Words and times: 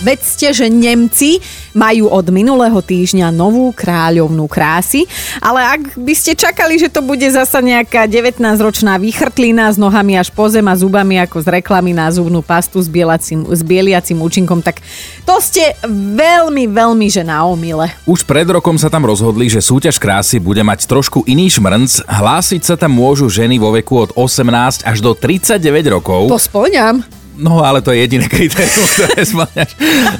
Vedzte, 0.00 0.56
že 0.56 0.72
Nemci 0.72 1.44
majú 1.76 2.08
od 2.08 2.32
minulého 2.32 2.80
týždňa 2.80 3.28
novú 3.28 3.68
kráľovnú 3.76 4.48
krásy, 4.48 5.04
ale 5.44 5.60
ak 5.60 5.92
by 5.92 6.14
ste 6.16 6.32
čakali, 6.32 6.80
že 6.80 6.88
to 6.88 7.04
bude 7.04 7.22
zasa 7.28 7.60
nejaká 7.60 8.08
19-ročná 8.08 8.96
výchrtlina 8.96 9.68
s 9.68 9.76
nohami 9.76 10.16
až 10.16 10.32
po 10.32 10.48
zem 10.48 10.64
a 10.72 10.74
zubami 10.74 11.20
ako 11.20 11.44
z 11.44 11.60
reklamy 11.60 11.92
na 11.92 12.08
zubnú 12.08 12.40
pastu 12.40 12.80
s, 12.80 12.88
bielacím, 12.88 13.44
s 13.44 13.60
bieliacim 13.60 14.16
účinkom, 14.16 14.64
tak 14.64 14.80
to 15.28 15.36
ste 15.36 15.76
veľmi, 15.92 16.64
veľmi 16.64 17.06
že 17.12 17.20
na 17.20 17.44
omyle. 17.44 17.92
Už 18.08 18.24
pred 18.24 18.48
rokom 18.48 18.80
sa 18.80 18.88
tam 18.88 19.04
rozhodli, 19.04 19.52
že 19.52 19.60
súťaž 19.60 20.00
krásy 20.00 20.40
bude 20.40 20.64
mať 20.64 20.88
trošku 20.88 21.28
iný 21.28 21.52
šmrnc. 21.52 22.08
Hlásiť 22.08 22.64
sa 22.64 22.74
tam 22.80 22.96
môžu 22.96 23.28
ženy 23.28 23.60
vo 23.60 23.76
veku 23.76 24.00
od 24.00 24.16
18 24.16 24.80
až 24.80 24.98
do 25.04 25.12
39 25.12 25.60
rokov. 25.92 26.32
To 26.32 26.40
splňam. 26.40 27.19
No, 27.40 27.64
ale 27.64 27.80
to 27.80 27.90
je 27.90 28.04
jediné 28.04 28.28
kritérium, 28.28 28.84
ktoré 28.84 29.24
splňaš. 29.24 29.70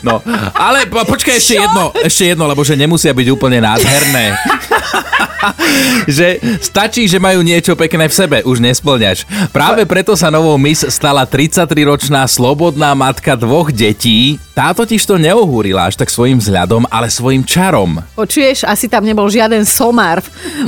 No, 0.01 0.25
ale 0.57 0.89
po, 0.89 1.05
počkaj 1.05 1.37
ešte 1.37 1.61
Čo? 1.61 1.63
jedno, 1.69 1.85
ešte 2.01 2.25
jedno, 2.33 2.45
lebo 2.49 2.65
že 2.65 2.81
nemusia 2.81 3.13
byť 3.13 3.29
úplne 3.29 3.61
nádherné. 3.61 4.41
že 6.17 6.41
stačí, 6.61 7.05
že 7.05 7.21
majú 7.21 7.45
niečo 7.45 7.77
pekné 7.77 8.09
v 8.09 8.15
sebe, 8.15 8.37
už 8.45 8.61
nesplňaš. 8.65 9.29
Práve 9.53 9.85
preto 9.85 10.17
sa 10.17 10.33
novou 10.33 10.57
Miss 10.57 10.85
stala 10.89 11.29
33-ročná 11.29 12.25
slobodná 12.25 12.97
matka 12.97 13.37
dvoch 13.37 13.69
detí. 13.73 14.41
Tá 14.61 14.77
totiž 14.77 15.09
to 15.09 15.17
neohúrila 15.17 15.89
až 15.89 15.97
tak 15.97 16.13
svojim 16.13 16.37
vzhľadom, 16.37 16.85
ale 16.93 17.09
svojim 17.09 17.49
čarom. 17.49 17.97
Počuješ, 18.13 18.69
asi 18.69 18.93
tam 18.93 19.09
nebol 19.09 19.25
žiaden 19.33 19.65
somár 19.65 20.21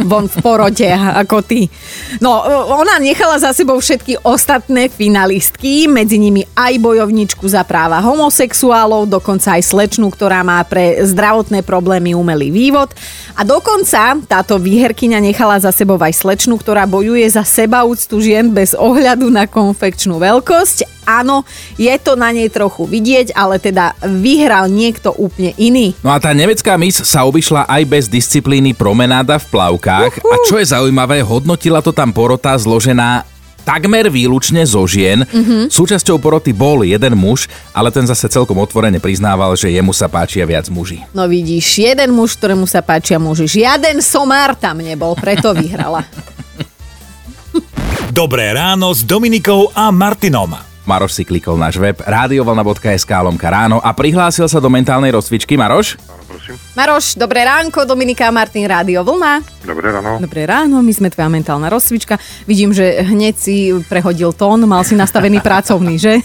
von 0.08 0.32
v 0.32 0.36
porode 0.40 0.88
ako 0.88 1.44
ty. 1.44 1.68
No, 2.16 2.40
ona 2.72 2.96
nechala 2.96 3.36
za 3.36 3.52
sebou 3.52 3.76
všetky 3.76 4.24
ostatné 4.24 4.88
finalistky, 4.88 5.92
medzi 5.92 6.16
nimi 6.16 6.40
aj 6.56 6.80
bojovničku 6.80 7.44
za 7.44 7.68
práva 7.68 8.00
homosexuálov, 8.00 9.12
dokonca 9.12 9.60
aj 9.60 9.68
slečnú, 9.68 10.08
ktorá 10.08 10.40
má 10.40 10.64
pre 10.64 11.04
zdravotné 11.04 11.60
problémy 11.60 12.16
umelý 12.16 12.48
vývod. 12.48 12.96
A 13.36 13.44
dokonca 13.44 14.16
táto 14.24 14.56
výherkyňa 14.56 15.20
nechala 15.20 15.60
za 15.60 15.68
sebou 15.68 16.00
aj 16.00 16.16
slečnú, 16.16 16.56
ktorá 16.56 16.88
bojuje 16.88 17.28
za 17.28 17.44
sebaúctu 17.44 18.24
žien 18.24 18.56
bez 18.56 18.72
ohľadu 18.72 19.28
na 19.28 19.44
konfekčnú 19.44 20.16
veľkosť. 20.16 20.88
Áno, 21.02 21.42
je 21.74 21.90
to 21.98 22.14
na 22.14 22.30
nej 22.30 22.46
trochu 22.46 22.86
vidieť, 22.86 23.34
ale 23.34 23.58
teda 23.58 23.81
vyhral 24.06 24.70
niekto 24.70 25.10
úplne 25.18 25.50
iný. 25.58 25.98
No 26.06 26.14
a 26.14 26.22
tá 26.22 26.30
nemecká 26.30 26.78
Miss 26.78 27.02
sa 27.02 27.26
obišla 27.26 27.66
aj 27.66 27.82
bez 27.90 28.04
disciplíny 28.06 28.70
promenáda 28.72 29.42
v 29.42 29.50
plavkách. 29.50 30.22
A 30.22 30.34
čo 30.46 30.62
je 30.62 30.70
zaujímavé, 30.70 31.26
hodnotila 31.26 31.82
to 31.82 31.90
tam 31.90 32.14
porota 32.14 32.54
zložená 32.54 33.26
takmer 33.62 34.10
výlučne 34.10 34.66
zo 34.66 34.82
žien. 34.84 35.22
Mm-hmm. 35.22 35.70
Súčasťou 35.70 36.18
poroty 36.18 36.50
bol 36.50 36.82
jeden 36.82 37.14
muž, 37.14 37.46
ale 37.70 37.94
ten 37.94 38.04
zase 38.04 38.28
celkom 38.28 38.58
otvorene 38.58 38.98
priznával, 38.98 39.54
že 39.54 39.70
jemu 39.70 39.94
sa 39.94 40.10
páčia 40.10 40.44
viac 40.44 40.66
muži. 40.68 41.06
No 41.14 41.30
vidíš, 41.30 41.78
jeden 41.78 42.10
muž, 42.12 42.36
ktorému 42.36 42.66
sa 42.66 42.82
páčia 42.82 43.22
muži. 43.22 43.46
Žiaden 43.46 44.02
somár 44.02 44.58
tam 44.58 44.82
nebol, 44.82 45.14
preto 45.14 45.54
vyhrala. 45.54 46.02
Dobré 48.12 48.52
ráno 48.52 48.92
s 48.92 49.06
Dominikou 49.06 49.72
a 49.72 49.88
Martinom. 49.88 50.71
Maroš 50.82 51.14
si 51.14 51.22
klikol 51.22 51.54
náš 51.54 51.78
web 51.78 51.94
radiovolna.sk 52.02 53.10
lomka 53.22 53.46
ráno 53.46 53.78
a 53.78 53.94
prihlásil 53.94 54.50
sa 54.50 54.58
do 54.58 54.66
mentálnej 54.66 55.14
rozcvičky. 55.14 55.54
Maroš? 55.54 55.94
Prosím. 56.26 56.58
Maroš, 56.74 57.14
dobré 57.14 57.46
ránko, 57.46 57.86
Dominika 57.86 58.26
Martin, 58.34 58.66
Rádio 58.66 59.06
Vlna. 59.06 59.46
Dobré 59.62 59.94
ráno. 59.94 60.18
Dobré 60.18 60.42
ráno, 60.42 60.82
my 60.82 60.90
sme 60.90 61.12
tvoja 61.12 61.30
mentálna 61.30 61.70
rozcvička. 61.70 62.18
Vidím, 62.50 62.74
že 62.74 62.98
hneď 62.98 63.34
si 63.38 63.70
prehodil 63.86 64.34
tón, 64.34 64.66
mal 64.66 64.82
si 64.82 64.98
nastavený 64.98 65.38
pracovný, 65.46 66.02
že? 66.02 66.18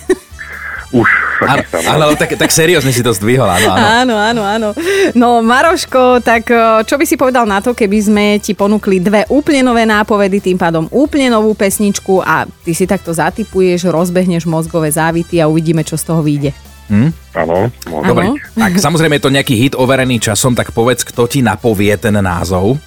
Už 0.89 1.05
sa 1.37 1.45
Áno, 1.47 1.61
chystám. 1.61 1.81
áno, 1.87 2.03
ale 2.03 2.15
tak, 2.17 2.29
tak 2.33 2.49
seriózne 2.49 2.89
si 2.89 2.99
to 2.99 3.13
zdvihol, 3.13 3.45
áno, 3.45 3.69
áno. 3.69 3.85
Áno, 3.85 4.15
áno, 4.17 4.41
áno. 4.41 4.69
No 5.13 5.39
Maroško, 5.39 6.19
tak 6.19 6.49
e, 6.49 6.57
čo 6.83 6.97
by 6.97 7.05
si 7.05 7.15
povedal 7.15 7.45
na 7.45 7.61
to, 7.61 7.71
keby 7.71 7.97
sme 8.01 8.25
ti 8.37 8.51
ponúkli 8.51 8.97
dve 8.97 9.23
úplne 9.29 9.61
nové 9.61 9.85
nápovedy, 9.85 10.41
tým 10.41 10.57
pádom 10.57 10.89
úplne 10.89 11.29
novú 11.29 11.53
pesničku 11.53 12.19
a 12.21 12.49
ty 12.63 12.73
si 12.73 12.83
takto 12.83 13.13
zatypuješ, 13.13 13.87
rozbehneš 13.87 14.43
mozgové 14.43 14.89
závity 14.89 15.37
a 15.37 15.45
uvidíme, 15.45 15.85
čo 15.85 15.93
z 15.95 16.03
toho 16.03 16.25
vyjde. 16.25 16.51
Áno, 16.87 17.67
môžem. 17.91 18.07
Dobre, 18.07 18.25
Áno. 18.31 18.39
tak 18.55 18.79
samozrejme 18.79 19.19
je 19.19 19.23
to 19.27 19.35
nejaký 19.35 19.53
hit 19.59 19.73
overený 19.75 20.23
časom, 20.23 20.55
tak 20.55 20.71
povedz, 20.71 21.03
kto 21.03 21.27
ti 21.27 21.43
napovie 21.43 21.91
ten 21.99 22.15
názov. 22.15 22.79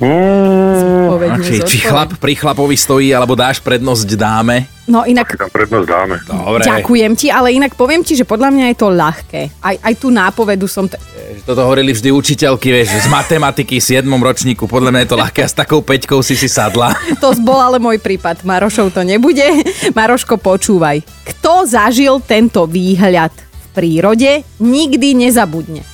Mm, 0.00 1.12
či, 1.44 1.60
či 1.60 1.78
chlap 1.84 2.16
pri 2.16 2.32
chlapovi 2.32 2.72
stojí, 2.72 3.12
alebo 3.12 3.36
dáš 3.36 3.60
prednosť 3.60 4.08
dáme. 4.16 4.64
No 4.88 5.04
inak 5.04 5.36
tam 5.36 5.52
prednosť 5.52 5.86
dáme. 5.86 6.16
Dobre. 6.24 6.64
Ďakujem 6.64 7.12
ti, 7.14 7.28
ale 7.28 7.52
inak 7.52 7.76
poviem 7.76 8.00
ti, 8.00 8.16
že 8.16 8.24
podľa 8.24 8.48
mňa 8.48 8.64
je 8.72 8.76
to 8.80 8.88
ľahké. 8.88 9.42
Aj, 9.60 9.76
aj 9.76 9.94
tú 10.00 10.08
nápovedu 10.08 10.64
som... 10.64 10.88
T- 10.88 10.96
Že 11.36 11.44
Toto 11.44 11.62
hovorili 11.62 11.92
vždy 11.92 12.10
učiteľky, 12.10 12.72
vieš, 12.72 12.96
z 12.96 13.06
matematiky 13.06 13.76
v 13.76 13.84
7. 14.00 14.08
ročníku. 14.08 14.64
Podľa 14.64 14.90
mňa 14.90 15.00
je 15.04 15.10
to 15.12 15.20
ľahké 15.20 15.40
a 15.44 15.48
s 15.52 15.54
takou 15.54 15.84
peťkou 15.84 16.24
si 16.24 16.32
si 16.32 16.48
sadla. 16.48 16.96
to 17.20 17.36
bol 17.44 17.60
ale 17.60 17.76
môj 17.76 18.00
prípad. 18.00 18.40
Marošov 18.42 18.96
to 18.96 19.04
nebude. 19.04 19.44
Maroško, 19.92 20.40
počúvaj. 20.40 21.04
Kto 21.28 21.68
zažil 21.68 22.18
tento 22.24 22.64
výhľad 22.64 23.30
v 23.36 23.66
prírode, 23.76 24.42
nikdy 24.58 25.12
nezabudne. 25.12 25.84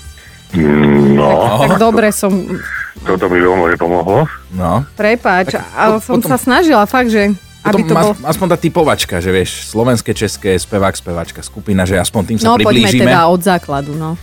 No, 0.54 1.58
Tak 1.66 1.76
dobre 1.76 2.14
som... 2.14 2.32
toto 3.06 3.26
mi 3.26 3.38
veľmi 3.38 3.78
pomohlo. 3.78 4.26
No. 4.50 4.82
Prepáč, 4.92 5.54
Tak 5.54 5.62
ale 5.72 5.94
som 5.98 6.18
potom- 6.18 6.28
sa 6.28 6.36
snažila 6.36 6.82
fakt, 6.84 7.08
že... 7.08 7.32
Aby 7.62 7.82
to 7.82 7.94
bol... 7.94 8.12
as- 8.12 8.22
aspoň 8.28 8.46
tá 8.48 8.58
typovačka, 8.58 9.18
že 9.18 9.30
vieš, 9.30 9.66
slovenské, 9.66 10.10
české, 10.12 10.54
spevák, 10.54 10.92
spevačka, 10.92 11.40
skupina, 11.40 11.82
že 11.82 11.96
aspoň 11.96 12.22
tým 12.24 12.38
sa 12.38 12.46
No 12.48 12.54
poďme 12.56 12.86
priblížime. 12.86 13.06
teda 13.06 13.26
od 13.26 13.40
základu, 13.40 13.94
no. 13.94 14.14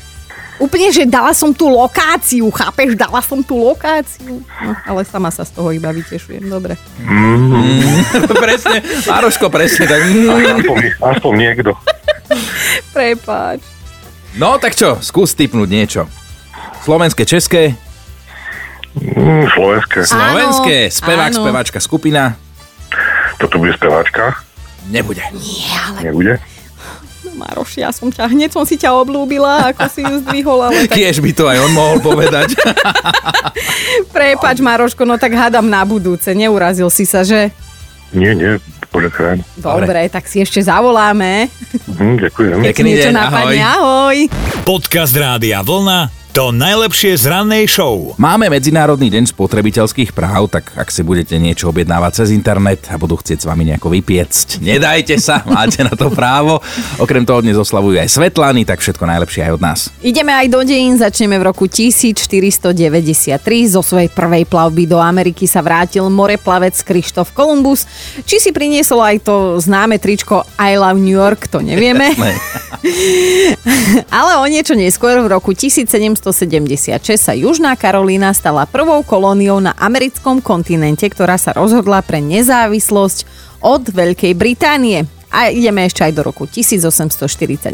Úplne, 0.53 0.93
že 0.93 1.03
dala 1.03 1.33
som 1.33 1.49
tú 1.49 1.65
lokáciu, 1.65 2.47
chápeš? 2.47 2.93
Dala 2.93 3.19
som 3.19 3.41
tú 3.41 3.57
lokáciu. 3.57 4.39
No, 4.39 4.71
ale 4.85 5.03
sama 5.03 5.27
sa 5.27 5.43
z 5.43 5.51
toho 5.51 5.73
iba 5.73 5.89
vytešujem, 5.89 6.45
dobre. 6.45 6.77
presne, 8.37 8.79
Mároško, 9.03 9.49
presne 9.49 9.85
tak. 9.87 9.99
Aspoň, 10.07 10.77
aspoň 11.01 11.33
niekto. 11.35 11.71
Prepáč. 12.91 13.59
No 14.33 14.57
tak 14.57 14.73
čo, 14.73 14.97
skús 14.99 15.33
typnúť 15.33 15.67
niečo. 15.67 16.01
Slovenské, 16.81 17.23
české, 17.23 17.75
Mm, 18.93 19.49
slovenské. 19.49 19.99
slovenské, 20.05 20.77
Áno, 20.87 20.93
spevák, 20.93 21.31
áno. 21.33 21.39
speváčka, 21.41 21.79
skupina. 21.81 22.37
Toto 23.37 23.57
bude 23.57 23.73
speváčka. 23.73 24.37
Nebude. 24.87 25.23
Nebude? 25.99 26.37
No 27.23 27.31
Maroš, 27.39 27.79
ja 27.79 27.89
som 27.89 28.11
ťa, 28.11 28.29
hneď 28.29 28.51
som 28.51 28.61
si 28.63 28.77
ťa 28.77 28.93
oblúbila, 28.93 29.71
ako 29.71 29.89
si 29.89 30.03
ju 30.03 30.21
zdvihol, 30.21 30.59
ale 30.61 30.85
tak 30.85 30.99
Tiež 30.99 31.23
by 31.23 31.31
to 31.33 31.49
aj 31.49 31.57
on 31.57 31.71
mohol 31.73 31.97
povedať. 31.99 32.53
prepáč 34.15 34.59
Maroško, 34.59 35.03
no 35.03 35.17
tak 35.17 35.33
hádam 35.33 35.65
na 35.65 35.81
budúce, 35.83 36.29
neurazil 36.35 36.91
si 36.93 37.07
sa, 37.07 37.25
že? 37.25 37.49
Nie, 38.13 38.37
nie, 38.37 38.61
počakaj. 38.93 39.41
Dobre, 39.57 40.05
tak 40.13 40.29
si 40.29 40.37
ešte 40.37 40.61
zavoláme. 40.61 41.49
Hm, 41.97 42.29
ďakujem. 42.29 42.57
Pekný 42.61 42.91
deň, 43.01 43.13
napadne, 43.15 43.57
ahoj. 43.57 43.73
ahoj. 43.73 44.17
Podcast 44.61 45.17
Rádia 45.17 45.65
Vlna. 45.65 46.22
To 46.33 46.49
najlepšie 46.49 47.13
z 47.13 47.29
rannej 47.29 47.69
show. 47.69 48.17
Máme 48.17 48.49
Medzinárodný 48.49 49.05
deň 49.13 49.29
spotrebiteľských 49.37 50.17
práv, 50.17 50.49
tak 50.49 50.73
ak 50.73 50.89
si 50.89 51.05
budete 51.05 51.37
niečo 51.37 51.69
objednávať 51.69 52.25
cez 52.25 52.33
internet 52.33 52.89
a 52.89 52.97
budú 52.97 53.21
chcieť 53.21 53.37
s 53.37 53.45
vami 53.45 53.69
nejako 53.69 53.93
vypiecť, 53.93 54.57
nedajte 54.65 55.13
sa, 55.21 55.45
máte 55.53 55.85
na 55.85 55.93
to 55.93 56.09
právo. 56.09 56.57
Okrem 56.97 57.21
toho 57.21 57.45
dnes 57.45 57.53
oslavujú 57.53 58.01
aj 58.01 58.09
Svetlany, 58.09 58.65
tak 58.65 58.81
všetko 58.81 59.05
najlepšie 59.05 59.45
aj 59.45 59.51
od 59.53 59.61
nás. 59.61 59.79
Ideme 60.01 60.33
aj 60.33 60.49
do 60.49 60.65
dejín, 60.65 60.97
začneme 60.97 61.37
v 61.37 61.53
roku 61.53 61.69
1493. 61.69 63.37
Zo 63.69 63.85
svojej 63.85 64.09
prvej 64.09 64.49
plavby 64.49 64.89
do 64.89 64.97
Ameriky 64.97 65.45
sa 65.45 65.61
vrátil 65.61 66.09
moreplavec 66.09 66.73
Krištof 66.81 67.29
Kolumbus. 67.37 67.85
Či 68.25 68.41
si 68.41 68.49
priniesol 68.49 69.05
aj 69.05 69.21
to 69.21 69.61
známe 69.61 70.01
tričko 70.01 70.49
I 70.57 70.81
love 70.81 70.97
New 70.97 71.13
York, 71.13 71.45
to 71.45 71.61
nevieme. 71.61 72.09
Ne. 72.17 72.33
Ale 74.17 74.41
o 74.41 74.45
niečo 74.49 74.73
neskôr 74.73 75.21
v 75.21 75.29
roku 75.29 75.53
1776 76.23 77.19
sa 77.19 77.35
Južná 77.35 77.75
Karolína 77.75 78.31
stala 78.31 78.63
prvou 78.63 79.03
kolóniou 79.03 79.59
na 79.59 79.75
americkom 79.75 80.39
kontinente, 80.39 81.03
ktorá 81.11 81.35
sa 81.35 81.51
rozhodla 81.51 81.99
pre 81.99 82.23
nezávislosť 82.23 83.27
od 83.59 83.91
Veľkej 83.91 84.31
Británie. 84.31 85.03
A 85.33 85.49
ideme 85.49 85.89
ešte 85.89 86.05
aj 86.05 86.13
do 86.13 86.21
roku 86.29 86.45
1848. 86.45 87.73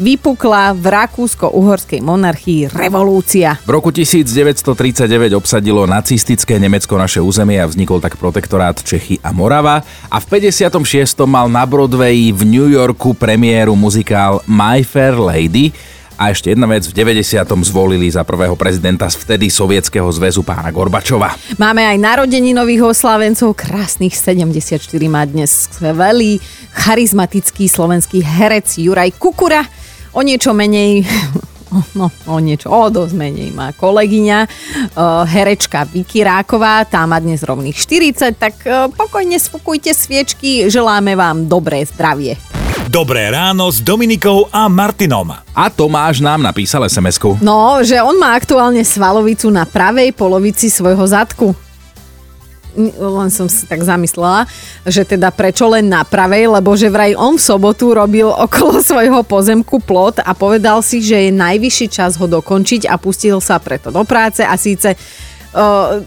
Vypukla 0.00 0.72
v 0.72 0.84
Rakúsko-Uhorskej 0.88 2.00
monarchii 2.00 2.72
revolúcia. 2.72 3.60
V 3.68 3.76
roku 3.76 3.92
1939 3.92 5.36
obsadilo 5.36 5.84
nacistické 5.84 6.56
Nemecko 6.56 6.96
naše 6.96 7.20
územie 7.20 7.60
a 7.60 7.68
vznikol 7.68 8.00
tak 8.00 8.16
protektorát 8.16 8.80
Čechy 8.80 9.20
a 9.20 9.36
Morava. 9.36 9.84
A 10.08 10.16
v 10.16 10.26
56. 10.40 11.28
mal 11.28 11.52
na 11.52 11.68
Broadway 11.68 12.32
v 12.32 12.42
New 12.48 12.72
Yorku 12.72 13.12
premiéru 13.12 13.76
muzikál 13.76 14.40
My 14.48 14.80
Fair 14.80 15.20
Lady. 15.20 15.76
A 16.18 16.34
ešte 16.34 16.50
jedna 16.50 16.66
vec, 16.66 16.82
v 16.90 16.98
90. 16.98 17.46
zvolili 17.62 18.10
za 18.10 18.26
prvého 18.26 18.58
prezidenta 18.58 19.06
z 19.06 19.22
vtedy 19.22 19.46
Sovietskeho 19.54 20.10
zväzu 20.10 20.42
pána 20.42 20.74
Gorbačova. 20.74 21.30
Máme 21.62 21.86
aj 21.86 21.94
narodení 21.94 22.50
nových 22.50 22.90
oslávencov, 22.90 23.54
krásnych 23.54 24.18
74 24.18 24.82
má 25.06 25.22
dnes 25.22 25.70
skvelý 25.70 26.42
charizmatický 26.74 27.70
slovenský 27.70 28.18
herec 28.26 28.66
Juraj 28.66 29.14
Kukura. 29.14 29.62
O 30.10 30.26
niečo 30.26 30.50
menej 30.50 31.06
no, 31.98 32.10
o 32.26 32.42
niečo, 32.42 32.66
o 32.66 32.90
dosť 32.90 33.14
menej 33.14 33.54
má 33.54 33.70
kolegyňa, 33.70 34.38
uh, 34.42 35.22
herečka 35.22 35.86
Vicky 35.86 36.26
Ráková, 36.26 36.82
tá 36.82 37.06
má 37.06 37.22
dnes 37.22 37.46
rovných 37.46 37.78
40, 37.78 38.34
tak 38.34 38.54
uh, 38.66 38.90
pokojne 38.90 39.38
sfúkujte 39.38 39.94
sviečky, 39.94 40.66
želáme 40.66 41.14
vám 41.14 41.46
dobré 41.46 41.86
zdravie. 41.86 42.57
Dobré 42.88 43.28
ráno 43.28 43.68
s 43.68 43.84
Dominikou 43.84 44.48
a 44.48 44.64
Martinom. 44.64 45.28
A 45.52 45.68
Tomáš 45.68 46.24
nám 46.24 46.40
napísal 46.40 46.88
SMS-ku. 46.88 47.36
No, 47.44 47.84
že 47.84 48.00
on 48.00 48.16
má 48.16 48.32
aktuálne 48.32 48.80
svalovicu 48.80 49.52
na 49.52 49.68
pravej 49.68 50.16
polovici 50.16 50.72
svojho 50.72 51.04
zadku 51.04 51.52
len 52.94 53.26
som 53.26 53.50
si 53.50 53.66
tak 53.66 53.82
zamyslela, 53.82 54.46
že 54.86 55.02
teda 55.02 55.34
prečo 55.34 55.66
len 55.66 55.90
na 55.90 56.06
pravej, 56.06 56.46
lebo 56.46 56.78
že 56.78 56.86
vraj 56.86 57.18
on 57.18 57.34
v 57.34 57.42
sobotu 57.42 57.90
robil 57.90 58.30
okolo 58.46 58.78
svojho 58.78 59.26
pozemku 59.26 59.82
plot 59.82 60.22
a 60.22 60.30
povedal 60.30 60.78
si, 60.78 61.02
že 61.02 61.28
je 61.28 61.30
najvyšší 61.34 61.86
čas 61.90 62.14
ho 62.14 62.30
dokončiť 62.30 62.86
a 62.86 62.94
pustil 62.94 63.42
sa 63.42 63.58
preto 63.58 63.90
do 63.90 64.06
práce 64.06 64.46
a 64.46 64.54
síce 64.54 64.94
uh, 64.94 65.98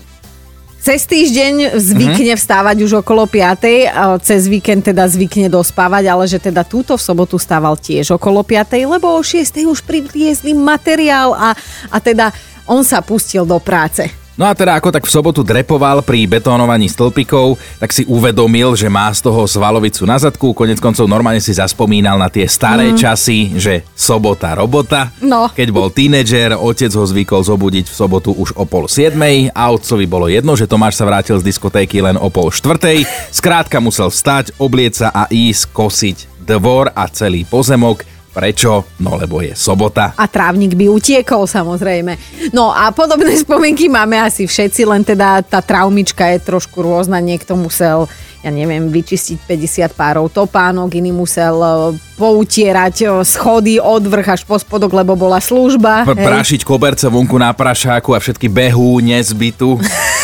cez 0.82 1.06
týždeň 1.06 1.78
zvykne 1.78 2.34
mm-hmm. 2.34 2.42
vstávať 2.42 2.78
už 2.82 3.06
okolo 3.06 3.30
5. 3.30 4.22
Cez 4.26 4.50
víkend 4.50 4.82
teda 4.82 5.06
zvykne 5.06 5.48
dospávať, 5.48 6.04
ale 6.10 6.26
že 6.26 6.42
teda 6.42 6.66
túto 6.66 6.98
v 6.98 7.06
sobotu 7.06 7.38
stával 7.38 7.78
tiež 7.78 8.18
okolo 8.18 8.42
5. 8.42 8.82
Lebo 8.90 9.14
o 9.14 9.22
6. 9.22 9.62
už 9.70 9.86
priviezli 9.86 10.58
materiál 10.58 11.38
a, 11.38 11.54
a 11.94 11.98
teda 12.02 12.34
on 12.66 12.82
sa 12.82 13.06
pustil 13.06 13.46
do 13.46 13.62
práce. 13.62 14.21
No 14.42 14.50
a 14.50 14.58
teda 14.58 14.74
ako 14.74 14.90
tak 14.90 15.06
v 15.06 15.14
sobotu 15.14 15.46
drepoval 15.46 16.02
pri 16.02 16.26
betónovaní 16.26 16.90
stĺpikov, 16.90 17.62
tak 17.78 17.94
si 17.94 18.10
uvedomil, 18.10 18.74
že 18.74 18.90
má 18.90 19.14
z 19.14 19.22
toho 19.22 19.46
svalovicu 19.46 20.02
na 20.10 20.18
zadku. 20.18 20.58
Konec 20.58 20.82
koncov 20.82 21.06
normálne 21.06 21.38
si 21.38 21.54
zaspomínal 21.54 22.18
na 22.18 22.26
tie 22.26 22.50
staré 22.50 22.90
mm. 22.90 22.98
časy, 22.98 23.54
že 23.62 23.86
sobota 23.94 24.58
robota. 24.58 25.14
No. 25.22 25.46
Keď 25.54 25.70
bol 25.70 25.94
tínedžer, 25.94 26.58
otec 26.58 26.90
ho 26.90 27.06
zvykol 27.06 27.46
zobudiť 27.46 27.86
v 27.86 27.94
sobotu 27.94 28.34
už 28.34 28.58
o 28.58 28.66
pol 28.66 28.90
siedmej 28.90 29.54
a 29.54 29.70
otcovi 29.70 30.10
bolo 30.10 30.26
jedno, 30.26 30.58
že 30.58 30.66
Tomáš 30.66 30.98
sa 30.98 31.06
vrátil 31.06 31.38
z 31.38 31.46
diskotéky 31.46 32.02
len 32.02 32.18
o 32.18 32.34
pol 32.34 32.50
štvrtej. 32.50 33.06
Skrátka 33.30 33.78
musel 33.78 34.10
vstať, 34.10 34.58
oblieť 34.58 35.06
sa 35.06 35.08
a 35.14 35.30
ísť 35.30 35.70
kosiť 35.70 36.18
dvor 36.50 36.90
a 36.98 37.06
celý 37.14 37.46
pozemok 37.46 38.02
Prečo? 38.32 38.96
No 39.04 39.20
lebo 39.20 39.44
je 39.44 39.52
sobota. 39.52 40.16
A 40.16 40.24
trávnik 40.24 40.80
by 40.80 40.88
utiekol 40.88 41.44
samozrejme. 41.44 42.16
No 42.56 42.72
a 42.72 42.96
podobné 42.96 43.36
spomienky 43.36 43.92
máme 43.92 44.16
asi 44.24 44.48
všetci, 44.48 44.88
len 44.88 45.04
teda 45.04 45.44
tá 45.44 45.60
traumička 45.60 46.32
je 46.32 46.40
trošku 46.40 46.80
rôzna. 46.80 47.20
Niekto 47.20 47.60
musel 47.60 48.08
ja 48.42 48.50
neviem, 48.50 48.90
vyčistiť 48.90 49.38
50 49.46 49.94
párov 49.94 50.26
topánok, 50.34 50.90
iný 50.98 51.14
musel 51.14 51.62
e, 51.62 51.70
poutierať 52.18 52.96
e, 52.98 53.08
schody 53.22 53.78
od 53.78 54.02
vrch 54.02 54.28
až 54.34 54.42
po 54.50 54.58
spodok, 54.58 54.98
lebo 54.98 55.14
bola 55.14 55.38
služba. 55.38 56.10
P- 56.10 56.18
prašiť 56.18 56.66
koberce 56.66 57.06
vonku 57.06 57.38
na 57.38 57.54
prašáku 57.54 58.18
a 58.18 58.20
všetky 58.20 58.50
behú, 58.50 58.98
nezbytu. 58.98 59.78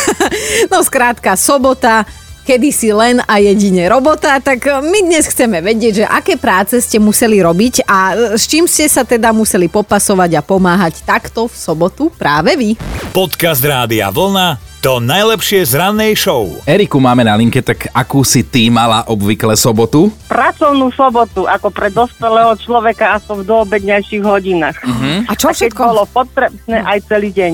no 0.74 0.82
skrátka, 0.82 1.38
sobota, 1.38 2.02
kedysi 2.48 2.96
len 2.96 3.20
a 3.28 3.44
jedine 3.44 3.92
robota, 3.92 4.40
tak 4.40 4.64
e, 4.64 4.80
my 4.80 5.04
dnes 5.04 5.28
chceme 5.28 5.60
vedieť, 5.60 5.92
že 6.00 6.04
aké 6.08 6.40
práce 6.40 6.80
ste 6.80 6.96
museli 6.96 7.44
robiť 7.44 7.84
a 7.84 7.98
e, 8.16 8.40
s 8.40 8.48
čím 8.48 8.64
ste 8.64 8.88
sa 8.88 9.04
teda 9.04 9.36
museli 9.36 9.68
popasovať 9.68 10.40
a 10.40 10.40
pomáhať 10.40 11.04
takto 11.04 11.44
v 11.44 11.52
sobotu 11.52 12.08
práve 12.16 12.56
vy. 12.56 12.72
Podcast 13.12 13.60
Rádia 13.60 14.08
Vlna 14.08 14.64
to 14.78 15.02
najlepšie 15.02 15.66
z 15.66 15.74
rannej 15.74 16.14
show. 16.14 16.46
Eriku 16.62 17.02
máme 17.02 17.26
na 17.26 17.34
linke, 17.34 17.58
tak 17.58 17.90
akú 17.90 18.22
si 18.22 18.46
ty 18.46 18.70
mala 18.70 19.02
obvykle 19.10 19.58
sobotu? 19.58 20.06
Pracovnú 20.30 20.94
sobotu, 20.94 21.50
ako 21.50 21.68
pre 21.74 21.90
dospelého 21.90 22.54
človeka 22.62 23.18
aspoň 23.18 23.42
v 23.42 23.48
doobednejších 23.50 24.22
hodinách. 24.22 24.78
Uh-huh. 24.78 25.26
A 25.26 25.34
čo 25.34 25.50
A 25.50 25.54
všetko? 25.58 25.82
bolo 25.82 26.06
potrebné 26.06 26.78
aj 26.78 27.10
celý 27.10 27.34
deň. 27.34 27.52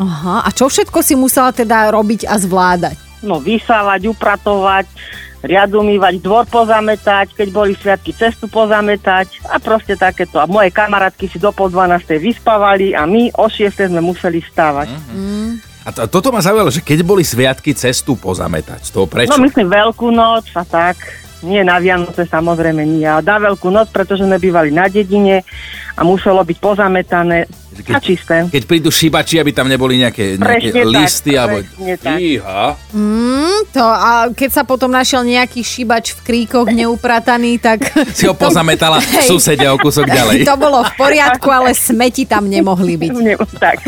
Aha, 0.00 0.48
a 0.48 0.48
čo 0.48 0.72
všetko 0.72 1.04
si 1.04 1.12
musela 1.12 1.52
teda 1.52 1.92
robiť 1.92 2.24
a 2.24 2.40
zvládať? 2.40 3.01
No 3.22 3.38
vysávať, 3.38 4.10
upratovať, 4.10 4.86
riad 5.42 5.70
umývať, 5.74 6.22
dvor 6.22 6.46
pozametať, 6.46 7.34
keď 7.34 7.48
boli 7.50 7.74
sviatky, 7.74 8.14
cestu 8.14 8.46
pozametať 8.46 9.42
a 9.50 9.58
proste 9.58 9.98
takéto. 9.98 10.38
A 10.38 10.46
moje 10.46 10.70
kamarátky 10.70 11.26
si 11.26 11.38
do 11.42 11.50
pol 11.50 11.70
12. 11.70 12.06
vyspávali 12.22 12.94
a 12.94 13.06
my 13.06 13.34
o 13.34 13.50
6. 13.50 13.90
sme 13.90 14.02
museli 14.02 14.38
vstávať. 14.38 14.88
A 15.82 15.90
to, 15.90 16.06
toto 16.06 16.30
ma 16.30 16.38
zaujalo, 16.38 16.70
že 16.70 16.78
keď 16.78 17.02
boli 17.02 17.26
sviatky 17.26 17.74
cestu 17.74 18.14
pozametať. 18.14 18.94
To 18.94 19.10
prečo? 19.10 19.34
No 19.34 19.42
myslím 19.42 19.66
Veľkú 19.66 20.14
noc 20.14 20.46
a 20.54 20.62
tak. 20.62 20.94
Nie 21.42 21.66
na 21.66 21.82
Vianoce 21.82 22.22
samozrejme 22.22 22.86
nie, 22.86 23.02
ale 23.02 23.26
na 23.26 23.42
Veľkú 23.42 23.66
noc, 23.66 23.90
pretože 23.90 24.22
sme 24.22 24.38
bývali 24.38 24.70
na 24.70 24.86
dedine 24.86 25.42
a 25.98 26.06
muselo 26.06 26.46
byť 26.46 26.58
pozametané 26.62 27.50
a 27.92 28.00
čisté. 28.00 28.36
Keď 28.48 28.62
prídu 28.68 28.90
šibači, 28.92 29.40
aby 29.40 29.50
tam 29.50 29.66
neboli 29.66 29.96
nejaké, 30.00 30.36
nejaké 30.36 30.70
Presne 30.70 30.82
tak, 30.84 30.92
listy 30.92 31.32
alebo... 31.36 31.56
tak. 31.98 32.18
Iha. 32.20 32.64
Mm, 32.92 33.60
to, 33.72 33.84
a 33.84 34.10
keď 34.30 34.50
sa 34.52 34.62
potom 34.62 34.92
našiel 34.92 35.24
nejaký 35.24 35.64
šibač 35.64 36.12
v 36.16 36.20
kríkoch 36.22 36.68
neuprataný, 36.68 37.56
tak... 37.58 37.88
Si 38.18 38.28
ho 38.28 38.36
pozametala 38.36 39.00
susedia 39.24 39.72
o 39.72 39.78
kúsok 39.80 40.06
ďalej. 40.18 40.44
To 40.44 40.56
bolo 40.60 40.84
v 40.84 40.92
poriadku, 40.94 41.48
ale 41.48 41.72
smeti 41.72 42.28
tam 42.28 42.46
nemohli 42.46 43.00
byť. 43.00 43.12
Nie, 43.24 43.36
tak. 43.56 43.80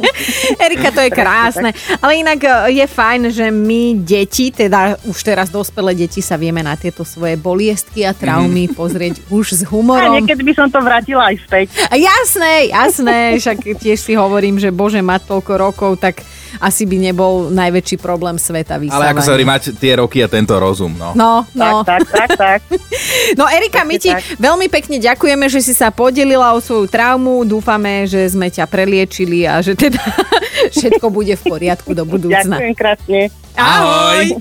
Erika, 0.64 0.90
to 0.90 1.00
je 1.00 1.10
krásne. 1.10 1.70
Ale 1.98 2.20
inak 2.20 2.40
e, 2.42 2.50
je 2.76 2.86
fajn, 2.86 3.20
že 3.30 3.46
my 3.48 3.96
deti, 3.98 4.50
teda 4.50 5.00
už 5.04 5.18
teraz 5.22 5.48
dospelé 5.48 5.94
deti 5.94 6.20
sa 6.20 6.36
vieme 6.36 6.60
na 6.60 6.76
tieto 6.76 7.02
svoje 7.02 7.34
boliestky 7.36 8.04
a 8.04 8.12
traumy 8.12 8.70
pozrieť 8.70 9.24
už 9.38 9.46
s 9.58 9.62
A 9.64 9.70
humorom. 9.72 10.20
niekedy 10.20 10.42
by 10.42 10.54
som 10.54 10.68
to 10.68 10.78
vrátila 10.80 11.32
aj 11.32 11.36
späť. 11.42 11.66
A 11.88 11.94
Jasné, 11.96 12.68
jasné, 12.68 13.16
však 13.38 13.58
tiež 13.78 13.98
si 13.98 14.12
hovorím, 14.18 14.58
že 14.58 14.74
bože, 14.74 15.00
mať 15.00 15.26
toľko 15.30 15.52
rokov, 15.54 15.90
tak 16.02 16.20
asi 16.58 16.84
by 16.84 16.96
nebol 16.98 17.48
najväčší 17.52 17.96
problém 18.02 18.36
sveta 18.36 18.76
vysávania. 18.76 18.98
Ale 18.98 19.12
ako 19.14 19.22
sa 19.22 19.32
hovorí, 19.32 19.46
mať 19.46 19.62
tie 19.78 19.92
roky 19.96 20.18
a 20.20 20.28
tento 20.28 20.52
rozum, 20.58 20.92
no. 20.92 21.14
No, 21.14 21.46
no. 21.54 21.86
Tak, 21.86 22.04
tak, 22.10 22.28
tak, 22.28 22.30
tak. 22.36 22.60
No 23.38 23.48
Erika, 23.48 23.86
my 23.86 23.96
ti 23.96 24.12
tak. 24.12 24.36
veľmi 24.36 24.68
pekne 24.68 25.00
ďakujeme, 25.00 25.48
že 25.48 25.64
si 25.64 25.72
sa 25.72 25.88
podelila 25.88 26.52
o 26.52 26.60
svoju 26.60 26.90
traumu. 26.90 27.46
Dúfame, 27.48 28.04
že 28.04 28.28
sme 28.28 28.52
ťa 28.52 28.68
preliečili 28.68 29.48
a 29.48 29.62
že 29.64 29.72
teda 29.72 30.02
všetko 30.76 31.08
bude 31.08 31.32
v 31.38 31.42
poriadku 31.48 31.96
do 31.96 32.04
budúcna. 32.04 32.60
Ďakujem 32.60 32.74
krásne. 32.76 33.20
Ahoj! 33.56 34.36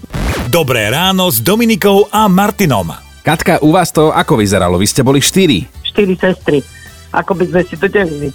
Dobré 0.51 0.91
ráno 0.91 1.31
s 1.31 1.39
Dominikou 1.39 2.11
a 2.11 2.27
Martinom. 2.27 2.91
Katka, 3.23 3.61
u 3.61 3.71
vás 3.71 3.93
to 3.93 4.11
ako 4.11 4.41
vyzeralo? 4.41 4.75
Vy 4.75 4.87
ste 4.89 5.01
boli 5.05 5.23
štyri. 5.23 5.69
Štyri 5.85 6.18
sestry. 6.18 6.59
Ako 7.13 7.37
by 7.37 7.45
sme 7.47 7.61
si 7.69 7.75
to 7.77 7.87
delili. 7.87 8.33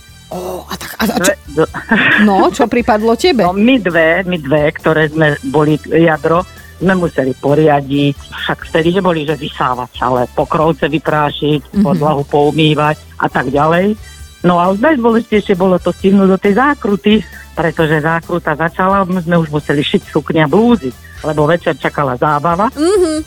A 0.66 0.75
tak, 0.75 0.90
a, 0.99 1.04
a 1.06 1.16
čo, 1.23 1.33
Dve- 1.54 1.73
no, 2.26 2.50
čo 2.50 2.66
pripadlo 2.66 3.14
tebe? 3.14 3.47
No 3.47 3.54
my 3.54 3.78
dve, 3.78 4.26
my 4.26 4.37
dve, 4.42 4.75
ktoré 4.75 5.09
sme 5.09 5.38
boli 5.47 5.78
jadro, 5.87 6.42
sme 6.76 6.92
museli 6.99 7.33
poriadiť, 7.33 8.16
však 8.16 8.59
vtedy 8.68 9.00
neboli, 9.00 9.25
že 9.25 9.38
vysávať, 9.38 9.97
ale 10.02 10.28
pokrovce 10.35 10.90
vyprášiť, 10.90 11.80
podlahu 11.80 12.26
poumývať 12.28 13.00
a 13.16 13.30
tak 13.33 13.49
ďalej. 13.49 13.97
No 14.45 14.61
a 14.61 14.68
už 14.71 14.85
najdôležitejšie 14.85 15.56
bolo 15.56 15.80
to 15.80 15.90
stihnúť 15.90 16.28
do 16.28 16.38
tej 16.38 16.54
zákruty, 16.61 17.25
pretože 17.56 18.04
zákruta 18.04 18.52
začala, 18.52 19.09
my 19.09 19.25
sme 19.25 19.40
už 19.40 19.49
museli 19.49 19.80
šiť 19.80 20.12
sukňa 20.12 20.45
blúzy, 20.45 20.92
lebo 21.25 21.49
večer 21.49 21.73
čakala 21.80 22.21
zábava 22.21 22.68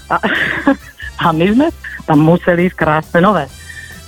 a, 0.07 0.15
a 1.25 1.27
my 1.33 1.45
sme 1.49 1.67
tam 2.05 2.21
museli 2.21 2.69
ísť 2.69 2.77
krásne 2.77 3.19
nové. 3.25 3.49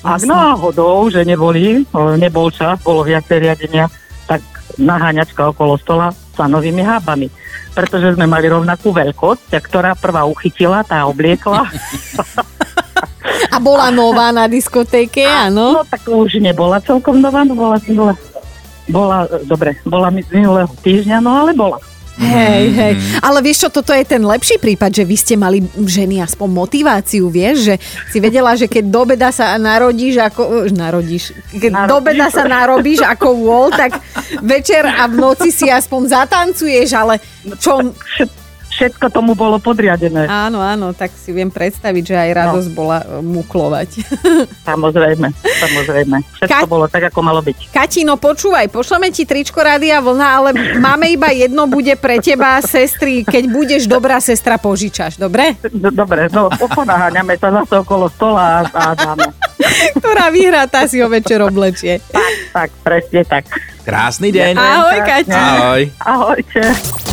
Ak 0.02 0.26
náhodou, 0.26 1.14
že 1.14 1.22
neboli, 1.22 1.86
nebol 2.18 2.50
čas, 2.50 2.82
bolo 2.82 3.06
viacej 3.06 3.38
riadenia, 3.38 3.86
tak 4.26 4.42
naháňačka 4.82 5.54
okolo 5.54 5.78
stola 5.78 6.10
sa 6.34 6.50
novými 6.50 6.82
hábami. 6.82 7.30
Pretože 7.72 8.18
sme 8.18 8.26
mali 8.26 8.50
rovnakú 8.50 8.92
veľkosť, 8.92 9.54
a 9.56 9.60
ktorá 9.62 9.92
prvá 9.94 10.26
uchytila, 10.26 10.82
tá 10.82 11.06
obliekla. 11.06 11.70
A 13.52 13.58
bola 13.60 13.92
nová 13.92 14.32
na 14.32 14.48
diskotéke, 14.48 15.24
áno? 15.48 15.82
No 15.82 15.84
tak 15.86 16.08
už 16.08 16.40
nebola 16.40 16.82
celkom 16.82 17.20
nová, 17.20 17.44
no 17.44 17.54
bola, 17.54 17.78
bola, 17.84 18.14
bola, 18.90 19.18
dobre, 19.46 19.78
bola 19.84 20.08
z 20.10 20.30
minulého 20.32 20.72
týždňa, 20.82 21.18
no 21.20 21.32
ale 21.46 21.52
bola. 21.54 21.78
Hej, 22.20 22.64
hej. 22.76 22.94
Ale 23.24 23.40
vieš 23.40 23.68
čo, 23.68 23.70
toto 23.72 23.96
je 23.96 24.04
ten 24.04 24.20
lepší 24.20 24.60
prípad, 24.60 24.92
že 24.92 25.04
vy 25.08 25.16
ste 25.16 25.36
mali 25.40 25.64
ženy 25.80 26.20
aspoň 26.20 26.50
motiváciu, 26.52 27.32
vieš, 27.32 27.72
že 27.72 27.76
si 28.12 28.18
vedela, 28.20 28.52
že 28.60 28.68
keď 28.68 28.84
do 28.92 29.00
obeda 29.08 29.30
sa 29.32 29.56
narodíš 29.56 30.20
ako... 30.20 30.68
už 30.68 30.76
Narodíš. 30.76 31.32
Keď 31.56 31.72
Narodíš. 31.72 31.90
do 31.90 31.96
obeda 31.96 32.28
sa 32.28 32.44
narobíš 32.44 33.00
ako 33.08 33.28
wall, 33.48 33.70
tak 33.72 33.96
večer 34.44 34.84
a 34.84 35.08
v 35.08 35.16
noci 35.18 35.50
si 35.56 35.72
aspoň 35.72 36.02
zatancuješ, 36.12 36.90
ale 36.94 37.24
čo... 37.58 37.80
všetko 38.72 39.12
tomu 39.12 39.36
bolo 39.36 39.60
podriadené. 39.60 40.26
Áno, 40.26 40.64
áno, 40.64 40.96
tak 40.96 41.12
si 41.14 41.36
viem 41.36 41.52
predstaviť, 41.52 42.04
že 42.04 42.16
aj 42.16 42.30
radosť 42.34 42.70
no. 42.72 42.76
bola 42.76 42.98
e, 43.04 43.06
muklovať. 43.20 43.90
Samozrejme, 44.70 45.28
samozrejme. 45.36 46.18
Všetko 46.40 46.66
Ka- 46.66 46.70
bolo 46.70 46.88
tak, 46.88 47.12
ako 47.12 47.20
malo 47.22 47.42
byť. 47.44 47.70
Katino, 47.70 48.16
počúvaj, 48.16 48.72
pošleme 48.72 49.12
ti 49.12 49.28
tričko 49.28 49.60
Rádia 49.62 50.00
Vlna, 50.00 50.28
ale 50.28 50.50
máme 50.80 51.12
iba 51.12 51.30
jedno, 51.36 51.68
bude 51.68 51.94
pre 52.00 52.18
teba, 52.24 52.58
sestry. 52.64 53.28
Keď 53.28 53.44
budeš 53.52 53.84
dobrá 53.86 54.18
sestra, 54.24 54.58
požičaš, 54.58 55.20
dobre? 55.20 55.60
No, 55.76 55.92
Dobre, 55.92 56.32
no 56.34 56.50
ponaháňame 56.50 57.36
sa 57.38 57.52
zase 57.52 57.78
okolo 57.84 58.10
stola 58.10 58.64
a, 58.64 58.74
a 58.74 58.84
dáme. 58.96 59.28
Ktorá 60.00 60.34
vyhrá, 60.34 60.66
tá 60.66 60.88
si 60.88 60.98
ho 61.04 61.08
večer 61.12 61.44
oblečie. 61.44 62.02
Tak, 62.10 62.34
tak, 62.56 62.70
presne 62.82 63.22
tak. 63.28 63.46
Krásny 63.82 64.30
deň. 64.30 64.54
Ahoj, 64.58 65.00
Kati. 65.04 65.34
Ahoj. 65.34 65.82
Ahojte. 66.02 66.62